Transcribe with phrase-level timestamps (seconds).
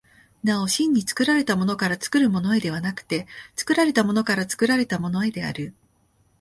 [0.43, 5.75] なお真に作られたものから作るものへではなくて、作られたものから作られたものへである。